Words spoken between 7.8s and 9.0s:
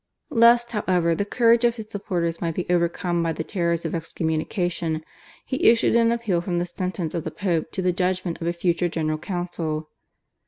the judgment of a future